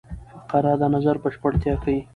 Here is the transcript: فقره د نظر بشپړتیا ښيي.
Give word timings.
فقره 0.49 0.73
د 0.81 0.83
نظر 0.95 1.15
بشپړتیا 1.23 1.73
ښيي. 1.81 1.99